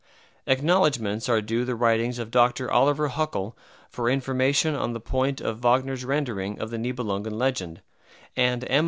[0.47, 2.71] Acknowledgments are due the writings of Dr.
[2.71, 3.53] Oliver Huckel
[3.91, 7.83] for information on the point of Wagner's rendering of the Nibelungen legend,
[8.35, 8.79] and M.